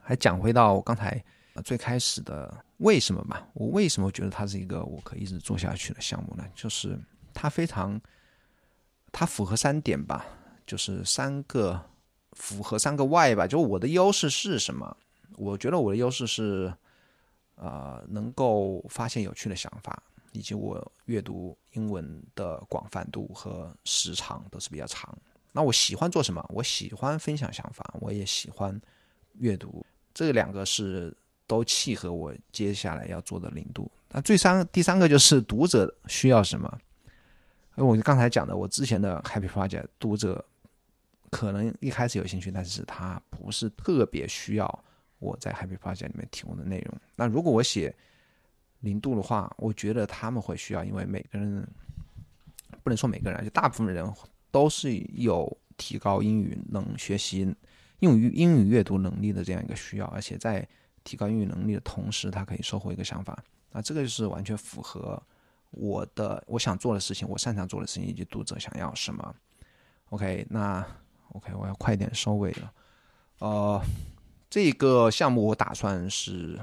[0.00, 1.20] 还讲回到我刚才
[1.64, 3.44] 最开始的为什么吧？
[3.54, 6.44] 我为什么觉得它是一个我可以一直做下去的项目呢？
[6.54, 6.96] 就是
[7.34, 8.00] 它非常，
[9.10, 10.24] 它符合三点吧。
[10.66, 11.84] 就是三个
[12.34, 14.96] 符合三个 Y 吧，就我的优势是什么？
[15.36, 16.72] 我觉得我的优势是，
[17.60, 20.02] 呃，能够发现有趣的想法，
[20.32, 25.16] 以及我阅读英文的广泛度和时长都是比较长。
[25.52, 26.42] 那我喜欢做什么？
[26.48, 28.80] 我喜欢分享想法，我也喜欢
[29.34, 29.84] 阅读，
[30.14, 31.14] 这两个是
[31.46, 33.90] 都契合我接下来要做的零度。
[34.08, 36.80] 那最三第三个就是读者需要什么？
[37.74, 40.44] 我刚才讲的，我之前的 Happy Project 读者。
[41.32, 44.84] 可能一开始有兴趣，但是他不是特别需要
[45.20, 47.00] 我在 Happy Project 里面提供的内容。
[47.14, 47.94] 那如果我写
[48.80, 51.64] 零度的话，我觉得他们会需要，因为每个人
[52.82, 54.12] 不能说每个人，就大部分人
[54.50, 57.54] 都是有提高英语能学习
[58.00, 60.66] 用于英语阅读能力的这样一个需要，而且在
[61.04, 63.38] 提高英语能力的同时，他可以收获一个想法。
[63.70, 65.22] 那这个就是完全符合
[65.70, 69.34] 我的我想做的事情，我擅长做的事情，以及读者想要什么。
[70.08, 70.84] OK，那
[71.34, 72.72] OK，我要快点收尾了。
[73.38, 73.80] 呃，
[74.50, 76.58] 这个项目我打算是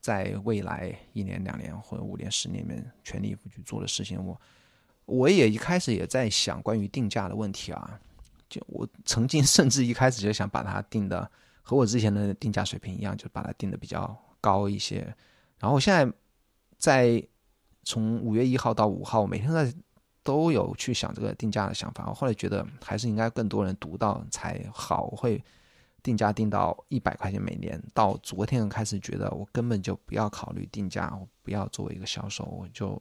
[0.00, 4.18] 在未来一年、两年或者五年、十年里面全力以赴去做的事情。
[4.24, 4.40] 我
[5.04, 8.00] 我也一开始也在想关于定价的问题啊，
[8.48, 15.14] 就我曾经甚至一开始就想把它定的和我之前的定价水平一样，就把它定的比较高一些。
[15.58, 16.10] 然后现在
[16.78, 17.22] 在
[17.84, 19.70] 从五月一号到五号，每天在
[20.22, 22.06] 都有去想这个定价的想法。
[22.08, 25.44] 我后来觉得还是应该更多人读到才好，会。
[26.08, 32.98] 定价定到一百块钱每年，到昨天开始觉得我根本就不要考虑定价，我不要作为一个销售，我就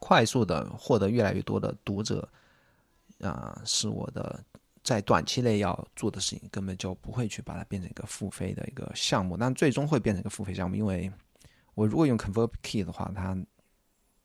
[0.00, 2.28] 快速的获得越来越多的读者，
[3.20, 4.42] 啊，是我的
[4.82, 11.08] 在短期内要做的事情，根本就不会去把它变成一个付费的一个项目，但最终会变成一个付费项目，因为
[11.76, 13.38] 我如果用 ConvertKey 的话，它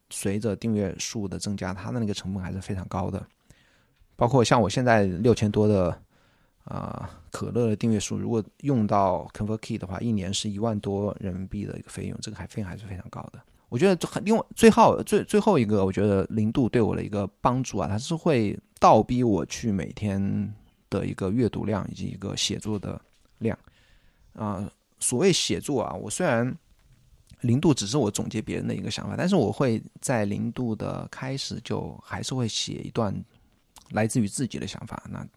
[0.09, 3.23] 随着订阅数的增加，它的那个成本还是非常高的，
[4.15, 6.01] 包括像我现在六千多的。
[6.65, 13.41] 啊，可乐的订阅数如果用到 ConvertKey 的话，一年是一万多人民币的一个费用，这个还费用还是非常高的。
[13.69, 20.53] 我觉得很另外最后最最后一个，我觉得零度对我的一个帮助啊，它是会倒逼我去每天
[20.89, 23.01] 的一个阅读量以及一个写作的
[23.39, 23.57] 量
[24.33, 24.71] 啊。
[24.99, 26.55] 所谓写作啊，我虽然
[27.41, 33.13] 零度只是我总结别人的一个想法，但是我会在零度的开始就还是会写一段
[33.89, 35.03] 来自于自己的想法。
[35.09, 35.27] 那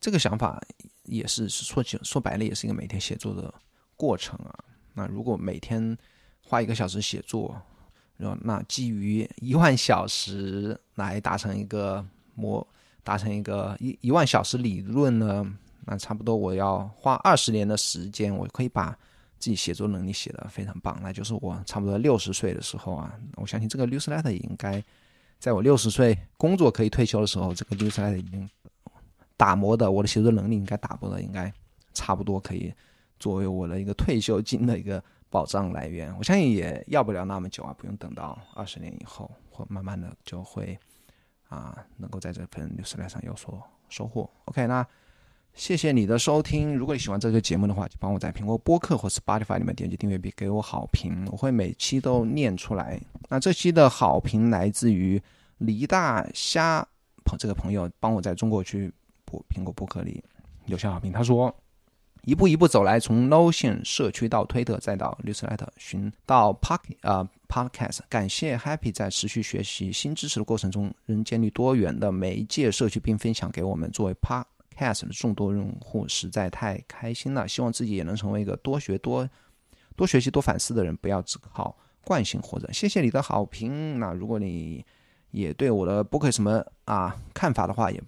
[0.00, 0.58] 这个想法
[1.04, 3.52] 也是说起说白了，也是一个每天写作的
[3.96, 4.58] 过程啊。
[4.94, 5.96] 那如果每天
[6.42, 7.60] 花一个小时写作，
[8.16, 12.66] 然后那基于一万小时来达成一个模，
[13.04, 15.46] 达成一个一一万小时理论呢，
[15.84, 18.96] 那差不多我要花二十年的时间，我可以把
[19.38, 20.98] 自己写作能力写得非常棒。
[21.02, 24.82] 那就是我差不多六十岁的时候啊，我相信这个 newsletter 应该
[25.38, 28.48] 在我六十岁工作可以退休的时候，这个 newsletter 已经。
[29.40, 31.50] 打磨的，我的写作能力应该打磨的应该
[31.94, 32.70] 差不多，可以
[33.18, 36.14] 作为我的一个退休金的一个保障来源。
[36.18, 40.78] 我相信也要不了那么久啊，不用等到二十年以后，或慢慢的就会
[41.48, 44.28] 啊，能够在这份六十来上有所收获。
[44.44, 44.86] OK，那
[45.54, 46.76] 谢谢你的收听。
[46.76, 53.00] 如果你喜欢这个节目的话，就帮我在苹果播客或 Spotify 里面点击订阅并给我好评，我会每期都念出来。
[53.30, 55.18] 那这期的好评来自于
[55.56, 56.86] 黎大虾
[57.24, 58.92] 朋这个朋友，帮我在中国区
[59.48, 60.22] 苹果播客里
[60.66, 61.12] 留下好评。
[61.12, 61.54] 他说
[62.24, 68.00] ：“一步一步走来，从 Notion 社区到推特，再到 Newsletter，寻到 Park 啊 Podcast。
[68.08, 77.48] 感谢 Happy 在持续学习新知识的过程中，仍建立多元的媒介社区，并分享给我们作为 Podcast 的众多用户，实在太开心了。
[77.48, 79.28] 希望自己也能成为一个多学多
[79.96, 81.74] 多学习多反思的人，不要只靠
[82.04, 82.70] 惯性活着。
[82.72, 83.98] 谢谢你的好评。
[83.98, 84.84] 那如果你
[85.30, 88.02] 也对我的播客什么啊看法的话，也。”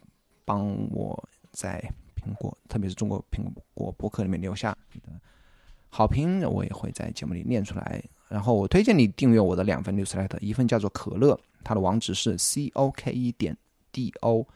[0.44, 1.82] 帮我在
[2.16, 5.08] 苹果，特别是中国苹果博客里面留下你的
[5.88, 8.02] 好评，我也会在节目里念出来。
[8.28, 13.54] 然后我推荐你订阅我的两份 newsletter，一份叫做可乐，它的网址是 c o k e 点
[13.92, 14.46] d o，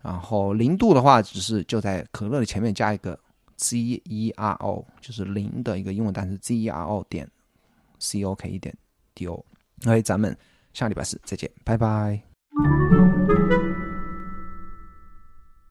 [0.00, 3.18] 然后零度的话，只是就在可乐的前面加一个
[3.56, 7.28] z e r o，就是零的一个英文单词 z e r o 点
[7.98, 8.72] c o k e 点
[9.14, 9.44] d o。
[9.84, 10.36] OK，咱们
[10.72, 12.35] 下礼拜四再见，拜拜。